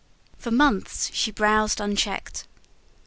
[0.35, 2.47] For months, she browsed unchecked.